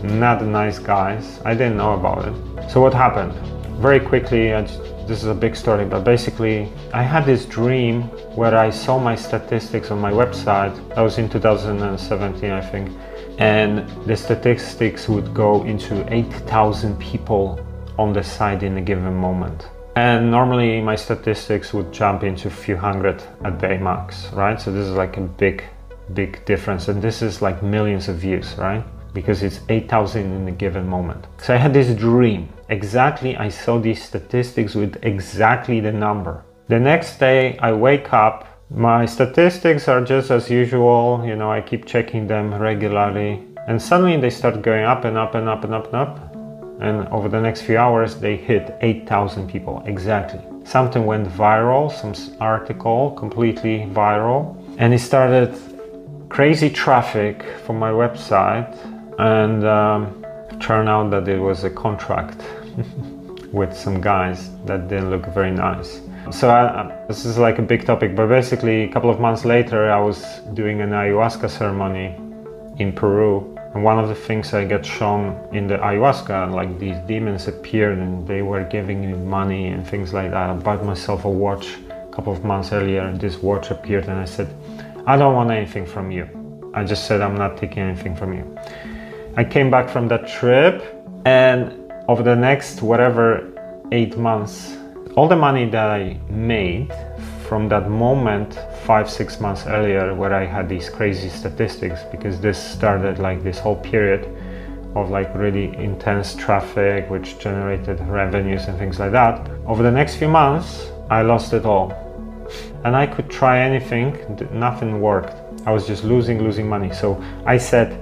not 0.03 0.45
nice 0.45 0.79
guys. 0.79 1.41
I 1.45 1.55
didn't 1.55 1.77
know 1.77 1.95
about 1.95 2.29
it. 2.29 2.71
So 2.71 2.81
what 2.81 2.95
happened? 2.95 3.33
Very 3.81 4.01
quickly, 4.01 4.49
just, 4.49 4.81
this 5.09 5.23
is 5.23 5.27
a 5.27 5.35
big 5.35 5.57
story, 5.57 5.85
but 5.85 6.05
basically 6.05 6.73
I 6.93 7.03
had 7.03 7.25
this 7.25 7.45
dream 7.45 8.03
where 8.37 8.57
I 8.57 8.71
saw 8.71 8.99
my 8.99 9.17
statistics 9.17 9.91
on 9.91 10.01
my 10.01 10.13
website. 10.13 10.77
That 10.95 11.01
was 11.01 11.19
in 11.19 11.29
2017, 11.29 12.51
I 12.51 12.61
think. 12.61 12.91
And 13.39 13.89
the 14.07 14.17
statistics 14.17 15.09
would 15.09 15.35
go 15.35 15.65
into 15.65 16.05
8,000 16.13 16.99
people 16.99 17.65
on 17.99 18.13
the 18.13 18.23
site 18.23 18.63
in 18.63 18.77
a 18.77 18.81
given 18.81 19.15
moment. 19.15 19.69
And 19.97 20.31
normally 20.31 20.81
my 20.81 20.97
statistics 20.97 21.75
would 21.75 21.93
jump 21.93 22.23
into 22.23 22.49
a 22.49 22.51
few 22.51 22.77
hundred 22.77 23.23
a 23.45 23.51
day 23.51 23.79
max, 23.79 24.33
right? 24.33 24.61
So 24.61 24.73
this 24.73 24.87
is 24.87 24.95
like 24.95 25.17
a 25.19 25.21
big, 25.21 25.65
big 26.15 26.45
difference. 26.47 26.89
And 26.89 27.03
this 27.03 27.21
is 27.21 27.43
like 27.43 27.63
millions 27.63 28.09
of 28.09 28.17
views, 28.17 28.55
right? 28.57 28.85
Because 29.13 29.43
it's 29.43 29.61
8,000 29.69 30.33
in 30.33 30.49
a 30.49 30.53
given 30.53 30.87
moment. 30.87 31.27
So 31.39 31.55
I 31.55 31.59
had 31.59 31.75
this 31.75 31.95
dream. 31.95 32.49
Exactly, 32.69 33.37
I 33.37 33.49
saw 33.49 33.79
these 33.79 34.03
statistics 34.03 34.75
with 34.75 34.97
exactly 35.03 35.81
the 35.81 35.93
number. 35.93 36.45
The 36.69 36.81
next 36.81 37.19
day 37.19 37.59
I 37.59 37.73
wake 37.73 38.13
up, 38.13 38.47
my 38.71 39.05
statistics 39.05 39.89
are 39.89 40.03
just 40.03 40.31
as 40.31 40.49
usual, 40.49 41.23
you 41.27 41.37
know, 41.37 41.53
I 41.53 41.61
keep 41.61 41.85
checking 41.85 42.27
them 42.27 42.55
regularly. 42.55 43.47
And 43.69 43.81
suddenly 43.81 44.17
they 44.17 44.31
start 44.31 44.63
going 44.63 44.85
up 44.85 45.05
and 45.05 45.19
up 45.19 45.35
and 45.35 45.49
up 45.49 45.65
and 45.65 45.75
up 45.75 45.87
and 45.87 45.95
up 45.95 46.33
and 46.83 47.07
over 47.09 47.29
the 47.29 47.41
next 47.41 47.63
few 47.63 47.79
hours 47.79 48.17
they 48.17 48.37
hit 48.37 48.75
8,000 48.81 49.49
people 49.49 49.83
exactly. 49.87 50.41
Something 50.65 51.07
went 51.07 51.29
viral, 51.29 51.91
some 51.91 52.15
article 52.41 53.13
completely 53.13 53.87
viral, 53.93 54.57
and 54.79 54.93
it 54.93 54.99
started 54.99 55.57
crazy 56.29 56.71
traffic 56.71 57.45
for 57.65 57.73
my 57.73 57.91
website, 57.91 58.75
and 59.19 59.65
um, 59.67 60.25
turned 60.61 60.89
out 60.89 61.11
that 61.11 61.29
it 61.29 61.39
was 61.39 61.65
a 61.65 61.71
contract 61.71 62.41
with 63.53 63.77
some 63.77 64.01
guys 64.01 64.51
that 64.65 64.89
didn't 64.89 65.11
look 65.11 65.27
very 65.27 65.51
nice. 65.51 66.01
So 66.31 66.49
I, 66.49 67.05
this 67.09 67.25
is 67.25 67.37
like 67.37 67.59
a 67.59 67.63
big 67.63 67.85
topic, 67.85 68.15
but 68.15 68.29
basically 68.29 68.85
a 68.85 68.89
couple 68.89 69.11
of 69.11 69.21
months 69.21 69.45
later 69.45 69.91
I 69.91 70.01
was 70.01 70.25
doing 70.55 70.81
an 70.81 70.91
ayahuasca 70.91 71.51
ceremony 71.51 72.15
in 72.79 72.93
Peru 72.93 73.53
and 73.75 73.83
one 73.83 73.99
of 73.99 74.09
the 74.09 74.15
things 74.15 74.55
I 74.55 74.65
got 74.65 74.85
shown 74.85 75.49
in 75.53 75.67
the 75.67 75.77
ayahuasca, 75.79 76.53
like 76.53 76.79
these 76.79 76.97
demons 77.09 77.49
appeared 77.49 77.99
and 77.99 78.27
they 78.27 78.43
were 78.43 78.65
giving 78.65 79.01
me 79.01 79.17
money 79.17 79.69
and 79.69 79.87
things 79.87 80.13
like 80.13 80.31
that. 80.31 80.51
I 80.51 80.55
bought 80.55 80.85
myself 80.85 81.25
a 81.25 81.31
watch 81.31 81.79
a 81.89 82.09
couple 82.13 82.33
of 82.33 82.45
months 82.45 82.73
earlier 82.73 83.01
and 83.01 83.21
this 83.21 83.39
watch 83.39 83.71
appeared 83.71 84.05
and 84.05 84.19
I 84.19 84.27
said, 84.27 84.55
I 85.07 85.17
don't 85.17 85.35
want 85.35 85.51
anything 85.51 85.87
from 85.87 86.11
you. 86.11 86.29
I 86.75 86.85
just 86.85 87.07
said, 87.07 87.21
I'm 87.21 87.35
not 87.35 87.57
taking 87.57 87.83
anything 87.83 88.15
from 88.15 88.33
you. 88.33 88.45
I 89.37 89.45
came 89.45 89.71
back 89.71 89.89
from 89.89 90.09
that 90.09 90.29
trip 90.29 90.83
and 91.25 91.91
over 92.09 92.23
the 92.23 92.37
next 92.37 92.83
whatever 92.83 93.49
eight 93.91 94.19
months, 94.19 94.77
all 95.17 95.27
the 95.29 95.37
money 95.37 95.69
that 95.71 95.89
I 95.89 96.21
made 96.29 96.93
from 97.49 97.69
that 97.69 97.89
moment 97.89 98.59
five 98.85 99.09
six 99.11 99.39
months 99.39 99.67
earlier 99.67 100.15
where 100.15 100.33
i 100.33 100.45
had 100.45 100.69
these 100.71 100.89
crazy 100.89 101.29
statistics 101.29 102.01
because 102.11 102.41
this 102.41 102.57
started 102.57 103.19
like 103.19 103.43
this 103.43 103.59
whole 103.59 103.77
period 103.77 104.25
of 104.95 105.11
like 105.11 105.35
really 105.35 105.67
intense 105.77 106.35
traffic 106.35 107.11
which 107.11 107.39
generated 107.39 108.01
revenues 108.09 108.65
and 108.69 108.79
things 108.79 108.99
like 108.99 109.13
that. 109.13 109.51
Over 109.67 109.83
the 109.83 109.91
next 109.91 110.17
few 110.17 110.29
months 110.29 110.91
i 111.11 111.23
lost 111.23 111.53
it 111.53 111.65
all. 111.65 111.93
And 112.85 112.97
i 112.97 113.07
could 113.07 113.29
try 113.31 113.61
anything 113.61 114.09
nothing 114.53 115.01
worked. 115.01 115.37
I 115.67 115.73
was 115.73 115.87
just 115.87 116.05
losing 116.05 116.43
losing 116.43 116.69
money. 116.69 116.93
So 116.93 117.23
i 117.47 117.59
said 117.59 118.02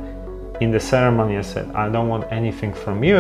in 0.60 0.70
the 0.70 0.80
ceremony 0.80 1.36
i 1.36 1.42
said 1.42 1.68
i 1.74 1.88
don't 1.88 2.08
want 2.08 2.24
anything 2.32 2.72
from 2.72 3.02
you 3.02 3.18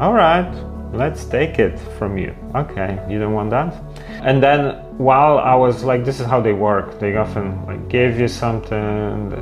all 0.00 0.12
right 0.12 0.50
let's 0.92 1.24
take 1.24 1.58
it 1.58 1.78
from 1.98 2.16
you 2.16 2.34
okay 2.54 3.04
you 3.08 3.18
don't 3.18 3.32
want 3.32 3.50
that 3.50 3.74
and 4.22 4.42
then 4.42 4.86
while 4.98 5.38
I 5.38 5.54
was 5.54 5.84
like, 5.84 6.04
this 6.04 6.20
is 6.20 6.26
how 6.26 6.40
they 6.40 6.52
work. 6.52 6.98
They 6.98 7.16
often 7.16 7.64
like 7.66 7.88
give 7.88 8.18
you 8.18 8.28
something 8.28 8.72
and 8.72 9.32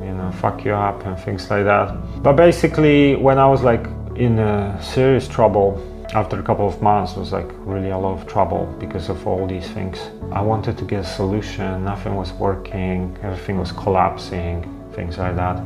you 0.00 0.14
know 0.14 0.30
fuck 0.40 0.64
you 0.64 0.72
up 0.72 1.04
and 1.04 1.18
things 1.18 1.50
like 1.50 1.64
that. 1.64 1.94
But 2.22 2.34
basically, 2.34 3.16
when 3.16 3.38
I 3.38 3.46
was 3.46 3.62
like 3.62 3.84
in 4.16 4.36
serious 4.80 5.26
trouble 5.26 5.86
after 6.14 6.38
a 6.38 6.42
couple 6.42 6.66
of 6.66 6.80
months, 6.80 7.16
was 7.16 7.32
like 7.32 7.50
really 7.58 7.90
a 7.90 7.98
lot 7.98 8.18
of 8.18 8.26
trouble 8.26 8.74
because 8.78 9.08
of 9.08 9.26
all 9.26 9.46
these 9.46 9.68
things. 9.68 9.98
I 10.32 10.40
wanted 10.40 10.78
to 10.78 10.84
get 10.84 11.00
a 11.00 11.04
solution. 11.04 11.84
Nothing 11.84 12.14
was 12.14 12.32
working. 12.32 13.16
Everything 13.22 13.58
was 13.58 13.72
collapsing. 13.72 14.79
Things 15.00 15.18
like 15.18 15.36
that. 15.36 15.56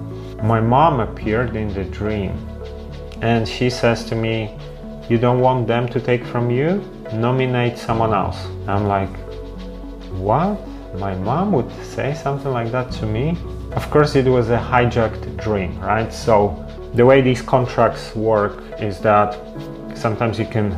My 0.42 0.60
mom 0.60 1.00
appeared 1.00 1.56
in 1.56 1.68
the 1.74 1.84
dream, 1.84 2.32
and 3.20 3.48
she 3.48 3.68
says 3.70 4.04
to 4.10 4.14
me, 4.14 4.36
"You 5.08 5.18
don't 5.18 5.40
want 5.40 5.66
them 5.66 5.88
to 5.94 6.00
take 6.00 6.24
from 6.24 6.50
you." 6.50 6.70
nominate 7.12 7.78
someone 7.78 8.12
else. 8.12 8.46
I'm 8.66 8.86
like, 8.86 9.14
what? 10.18 10.58
My 10.96 11.14
mom 11.14 11.52
would 11.52 11.70
say 11.84 12.14
something 12.14 12.52
like 12.52 12.70
that 12.72 12.90
to 12.92 13.06
me? 13.06 13.36
Of 13.72 13.90
course, 13.90 14.14
it 14.14 14.26
was 14.26 14.50
a 14.50 14.58
hijacked 14.58 15.36
dream, 15.42 15.78
right? 15.80 16.12
So, 16.12 16.64
the 16.94 17.04
way 17.04 17.20
these 17.20 17.42
contracts 17.42 18.14
work 18.14 18.62
is 18.80 19.00
that 19.00 19.36
sometimes 19.96 20.38
you 20.38 20.46
can 20.46 20.70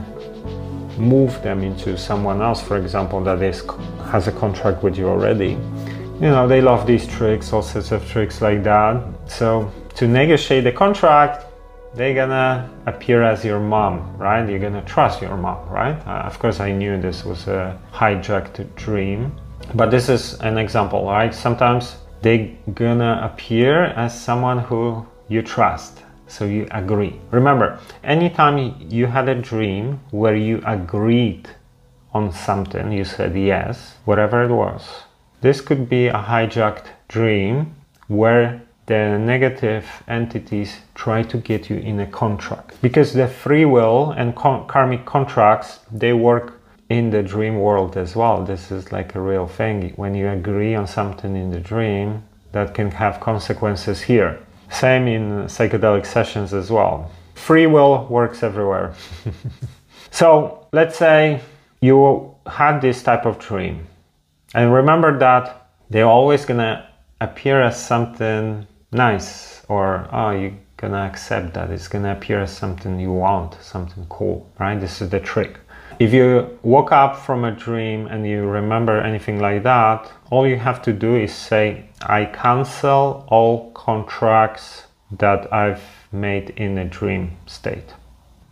move 0.98 1.42
them 1.42 1.62
into 1.62 1.98
someone 1.98 2.40
else, 2.40 2.62
for 2.62 2.78
example, 2.78 3.22
that 3.24 3.42
is, 3.42 3.62
has 4.10 4.26
a 4.28 4.32
contract 4.32 4.82
with 4.82 4.96
you 4.96 5.08
already. 5.08 5.58
You 6.18 6.30
know, 6.30 6.48
they 6.48 6.62
love 6.62 6.86
these 6.86 7.06
tricks, 7.06 7.52
all 7.52 7.60
sorts 7.60 7.92
of 7.92 8.08
tricks 8.08 8.40
like 8.40 8.62
that. 8.62 9.04
So, 9.26 9.70
to 9.96 10.08
negotiate 10.08 10.64
the 10.64 10.72
contract, 10.72 11.44
they're 11.94 12.14
gonna 12.14 12.70
appear 12.86 13.22
as 13.22 13.44
your 13.44 13.60
mom, 13.60 14.16
right? 14.16 14.48
You're 14.48 14.58
gonna 14.58 14.80
trust 14.86 15.20
your 15.20 15.36
mom, 15.36 15.68
right? 15.68 15.94
Uh, 16.06 16.22
of 16.24 16.38
course, 16.38 16.58
I 16.58 16.72
knew 16.72 16.98
this 16.98 17.22
was 17.26 17.48
a 17.48 17.78
hijacked 17.92 18.74
dream, 18.76 19.30
but 19.74 19.90
this 19.90 20.08
is 20.08 20.40
an 20.40 20.56
example, 20.56 21.04
right? 21.04 21.34
Sometimes 21.34 21.96
they're 22.22 22.48
gonna 22.72 23.20
appear 23.22 23.84
as 23.84 24.18
someone 24.18 24.60
who 24.60 25.06
you 25.28 25.42
trust, 25.42 26.02
so 26.28 26.46
you 26.46 26.66
agree. 26.70 27.20
Remember, 27.30 27.78
anytime 28.04 28.74
you 28.88 29.04
had 29.04 29.28
a 29.28 29.34
dream 29.34 30.00
where 30.12 30.36
you 30.36 30.62
agreed 30.64 31.46
on 32.14 32.32
something, 32.32 32.90
you 32.90 33.04
said 33.04 33.36
yes, 33.36 33.96
whatever 34.06 34.44
it 34.44 34.50
was, 34.50 35.05
this 35.40 35.60
could 35.60 35.88
be 35.88 36.08
a 36.08 36.14
hijacked 36.14 36.86
dream 37.08 37.74
where 38.08 38.62
the 38.86 39.18
negative 39.18 39.84
entities 40.06 40.76
try 40.94 41.22
to 41.22 41.36
get 41.38 41.68
you 41.68 41.76
in 41.76 41.98
a 42.00 42.06
contract. 42.06 42.80
Because 42.80 43.12
the 43.12 43.26
free 43.26 43.64
will 43.64 44.12
and 44.12 44.34
con- 44.36 44.66
karmic 44.68 45.04
contracts 45.04 45.80
they 45.90 46.12
work 46.12 46.60
in 46.88 47.10
the 47.10 47.22
dream 47.22 47.58
world 47.58 47.96
as 47.96 48.14
well. 48.14 48.44
This 48.44 48.70
is 48.70 48.92
like 48.92 49.14
a 49.14 49.20
real 49.20 49.48
thing. 49.48 49.92
When 49.96 50.14
you 50.14 50.28
agree 50.28 50.74
on 50.74 50.86
something 50.86 51.34
in 51.36 51.50
the 51.50 51.60
dream 51.60 52.22
that 52.52 52.74
can 52.74 52.90
have 52.92 53.18
consequences 53.20 54.00
here. 54.00 54.38
Same 54.70 55.08
in 55.08 55.44
psychedelic 55.46 56.06
sessions 56.06 56.54
as 56.54 56.70
well. 56.70 57.10
Free 57.34 57.66
will 57.66 58.06
works 58.08 58.42
everywhere. 58.42 58.94
So 60.16 60.66
let's 60.72 60.96
say 60.96 61.42
you 61.82 62.34
had 62.46 62.80
this 62.80 63.02
type 63.02 63.26
of 63.26 63.38
dream 63.38 63.86
and 64.54 64.72
remember 64.72 65.18
that 65.18 65.70
they're 65.90 66.06
always 66.06 66.44
to 66.46 66.86
appear 67.20 67.62
as 67.62 67.82
something 67.82 68.66
nice 68.92 69.64
or 69.68 70.08
oh 70.12 70.30
you're 70.30 70.52
gonna 70.76 70.98
accept 70.98 71.54
that. 71.54 71.70
It's 71.70 71.88
gonna 71.88 72.12
appear 72.12 72.40
as 72.40 72.56
something 72.56 73.00
you 73.00 73.12
want 73.12 73.56
something 73.62 74.06
cool 74.08 74.50
right? 74.58 74.78
This 74.78 75.00
is 75.00 75.10
the 75.10 75.20
trick. 75.20 75.58
If 75.98 76.12
you 76.12 76.58
woke 76.62 76.92
up 76.92 77.16
from 77.16 77.44
a 77.44 77.52
dream 77.52 78.06
and 78.06 78.26
you 78.26 78.44
remember 78.44 79.00
anything 79.00 79.40
like 79.40 79.62
that 79.62 80.12
all 80.30 80.46
you 80.46 80.56
have 80.56 80.82
to 80.82 80.92
do 80.92 81.16
is 81.16 81.34
say 81.34 81.86
i 82.02 82.26
cancel 82.26 83.24
all 83.28 83.70
contracts 83.72 84.84
that 85.10 85.50
i've 85.52 85.82
made 86.12 86.50
in 86.50 86.78
a 86.78 86.84
dream 86.84 87.36
state. 87.46 87.94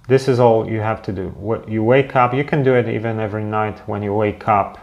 This 0.09 0.29
is 0.29 0.39
all 0.39 0.69
you 0.69 0.81
have 0.81 1.03
to 1.03 1.13
do. 1.13 1.65
You 1.69 1.83
wake 1.83 2.17
up 2.17 2.33
you 2.35 2.45
can 2.45 2.63
do 2.63 2.75
it 2.75 2.89
even 2.89 3.21
every 3.21 3.45
night 3.45 3.79
when 3.89 4.03
you 4.03 4.15
wake 4.15 4.49
up 4.49 4.79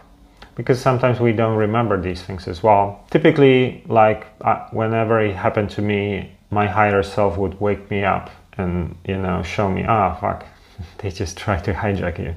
because 0.55 0.79
sometimes 0.79 1.19
we 1.19 1.31
don't 1.31 1.57
remember 1.57 2.01
these 2.01 2.21
things 2.21 2.47
as 2.47 2.61
well. 2.61 3.05
Typically, 3.09 3.83
like 3.87 4.27
uh, 4.41 4.67
whenever 4.71 5.21
it 5.21 5.35
happened 5.35 5.69
to 5.71 5.81
me, 5.81 6.31
my 6.49 6.67
higher 6.67 7.03
self 7.03 7.37
would 7.37 7.59
wake 7.59 7.89
me 7.89 8.03
up 8.03 8.29
and 8.57 8.95
you 9.07 9.17
know 9.17 9.41
show 9.43 9.69
me, 9.69 9.83
ah, 9.87 10.15
fuck, 10.15 10.45
they 10.97 11.09
just 11.09 11.37
try 11.37 11.57
to 11.59 11.73
hijack 11.73 12.19
you. 12.19 12.35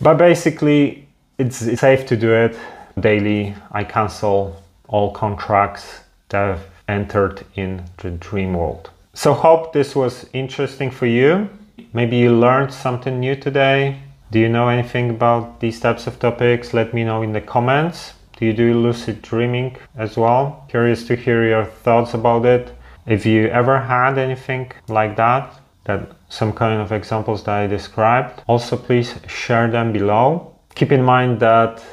But 0.00 0.18
basically, 0.18 1.08
it's, 1.38 1.62
it's 1.62 1.80
safe 1.80 2.06
to 2.06 2.16
do 2.16 2.32
it 2.32 2.58
daily. 2.98 3.54
I 3.70 3.84
cancel 3.84 4.62
all 4.88 5.12
contracts 5.12 6.00
that 6.28 6.46
have 6.46 6.66
entered 6.88 7.44
in 7.54 7.84
the 7.98 8.10
dream 8.10 8.54
world. 8.54 8.90
So 9.14 9.32
hope 9.32 9.72
this 9.72 9.94
was 9.94 10.26
interesting 10.32 10.90
for 10.90 11.06
you. 11.06 11.48
Maybe 11.92 12.16
you 12.16 12.34
learned 12.34 12.72
something 12.72 13.20
new 13.20 13.36
today. 13.36 14.00
Do 14.32 14.38
you 14.38 14.48
know 14.48 14.70
anything 14.70 15.10
about 15.10 15.60
these 15.60 15.78
types 15.78 16.06
of 16.06 16.18
topics? 16.18 16.72
Let 16.72 16.94
me 16.94 17.04
know 17.04 17.20
in 17.20 17.32
the 17.34 17.42
comments. 17.42 18.14
Do 18.38 18.46
you 18.46 18.54
do 18.54 18.72
lucid 18.80 19.20
dreaming 19.20 19.76
as 19.94 20.16
well? 20.16 20.64
Curious 20.70 21.06
to 21.08 21.16
hear 21.16 21.46
your 21.46 21.66
thoughts 21.66 22.14
about 22.14 22.46
it. 22.46 22.72
If 23.06 23.26
you 23.26 23.48
ever 23.48 23.78
had 23.78 24.16
anything 24.16 24.72
like 24.88 25.16
that, 25.16 25.60
that 25.84 26.12
some 26.30 26.54
kind 26.54 26.80
of 26.80 26.92
examples 26.92 27.44
that 27.44 27.56
I 27.56 27.66
described, 27.66 28.42
also 28.46 28.78
please 28.78 29.14
share 29.28 29.70
them 29.70 29.92
below. 29.92 30.56
Keep 30.74 30.92
in 30.92 31.02
mind 31.02 31.38
that 31.40 31.84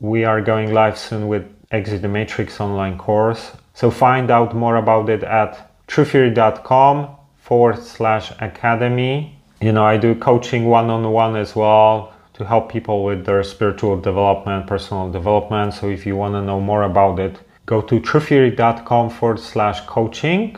we 0.00 0.24
are 0.24 0.40
going 0.40 0.74
live 0.74 0.98
soon 0.98 1.28
with 1.28 1.44
Exit 1.70 2.02
the 2.02 2.08
Matrix 2.08 2.60
online 2.60 2.98
course. 2.98 3.52
So 3.72 3.92
find 3.92 4.32
out 4.32 4.52
more 4.52 4.78
about 4.78 5.08
it 5.10 5.22
at 5.22 5.70
truththeory.com 5.86 7.14
forward 7.36 7.78
slash 7.78 8.32
academy 8.40 9.33
you 9.64 9.72
know, 9.72 9.86
I 9.86 9.96
do 9.96 10.14
coaching 10.14 10.66
one 10.66 10.90
on 10.90 11.10
one 11.10 11.36
as 11.36 11.56
well 11.56 12.12
to 12.34 12.44
help 12.44 12.70
people 12.70 13.02
with 13.02 13.24
their 13.24 13.42
spiritual 13.42 13.98
development, 13.98 14.66
personal 14.66 15.10
development. 15.10 15.72
So 15.72 15.88
if 15.88 16.04
you 16.04 16.16
want 16.16 16.34
to 16.34 16.42
know 16.42 16.60
more 16.60 16.82
about 16.82 17.18
it, 17.18 17.38
go 17.64 17.80
to 17.80 17.98
truththeory.com 17.98 19.08
forward 19.08 19.40
slash 19.40 19.80
coaching. 19.86 20.56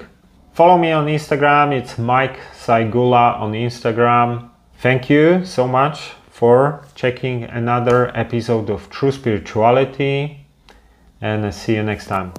Follow 0.55 0.77
me 0.77 0.91
on 0.91 1.07
Instagram. 1.07 1.73
It's 1.73 1.99
Mike 1.99 2.41
Sygula 2.65 3.39
on 3.39 3.53
Instagram. 3.53 4.51
Thank 4.79 5.09
you 5.09 5.45
so 5.45 5.69
much 5.69 6.11
for 6.29 6.85
checking 6.97 7.45
another 7.45 8.11
episode 8.17 8.71
of 8.71 8.91
True 8.91 9.13
Spirituality 9.13 10.47
and 11.21 11.55
see 11.55 11.77
you 11.77 11.85
next 11.85 12.07
time. 12.07 12.33